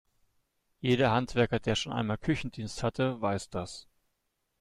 Jeder 0.79 1.11
Handwerker, 1.11 1.59
der 1.59 1.75
schon 1.75 1.93
einmal 1.93 2.17
Küchendienst 2.17 2.81
hatte, 2.81 3.21
weiß 3.21 3.51
das. 3.51 3.87